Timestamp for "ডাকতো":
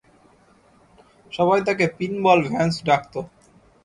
2.87-3.19